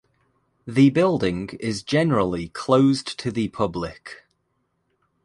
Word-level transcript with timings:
The 0.65 0.89
building 0.89 1.49
is 1.59 1.83
generally 1.83 2.47
closed 2.49 3.19
to 3.19 3.29
the 3.29 3.49
public. 3.49 4.23